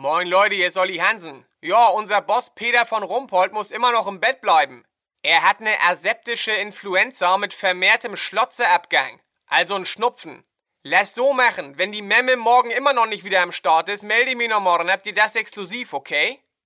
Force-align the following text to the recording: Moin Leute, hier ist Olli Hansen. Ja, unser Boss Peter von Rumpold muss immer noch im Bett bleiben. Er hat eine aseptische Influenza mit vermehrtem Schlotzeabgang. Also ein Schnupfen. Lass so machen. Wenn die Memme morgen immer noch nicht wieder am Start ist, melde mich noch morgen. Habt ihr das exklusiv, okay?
Moin 0.00 0.28
Leute, 0.28 0.54
hier 0.54 0.68
ist 0.68 0.76
Olli 0.76 0.98
Hansen. 0.98 1.44
Ja, 1.60 1.88
unser 1.88 2.20
Boss 2.20 2.54
Peter 2.54 2.86
von 2.86 3.02
Rumpold 3.02 3.52
muss 3.52 3.72
immer 3.72 3.90
noch 3.90 4.06
im 4.06 4.20
Bett 4.20 4.40
bleiben. 4.40 4.84
Er 5.24 5.42
hat 5.42 5.58
eine 5.58 5.80
aseptische 5.80 6.52
Influenza 6.52 7.36
mit 7.36 7.52
vermehrtem 7.52 8.16
Schlotzeabgang. 8.16 9.20
Also 9.48 9.74
ein 9.74 9.86
Schnupfen. 9.86 10.44
Lass 10.84 11.16
so 11.16 11.32
machen. 11.32 11.78
Wenn 11.78 11.90
die 11.90 12.02
Memme 12.02 12.36
morgen 12.36 12.70
immer 12.70 12.92
noch 12.92 13.06
nicht 13.06 13.24
wieder 13.24 13.42
am 13.42 13.50
Start 13.50 13.88
ist, 13.88 14.04
melde 14.04 14.36
mich 14.36 14.48
noch 14.48 14.60
morgen. 14.60 14.88
Habt 14.88 15.04
ihr 15.04 15.14
das 15.14 15.34
exklusiv, 15.34 15.92
okay? 15.92 16.44